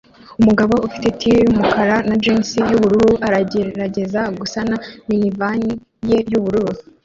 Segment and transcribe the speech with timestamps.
[0.39, 4.75] Umugabo ufite tee yumukara na jeans yubururu aragerageza gusana
[5.07, 5.69] minivani
[6.09, 6.73] ye yubururu